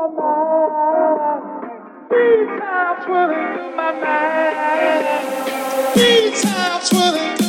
[0.00, 0.08] Three
[2.56, 5.04] times running through my mind.
[5.92, 7.39] Three times running.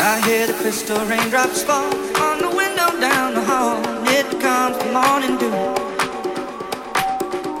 [0.00, 1.94] I hear the crystal raindrops fall
[2.26, 3.78] on the window down the hall.
[4.18, 5.54] It comes the morning dew.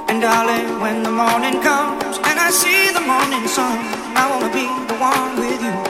[0.08, 3.78] And darling, when the morning comes and I see the morning sun,
[4.20, 5.85] I wanna be the one with you.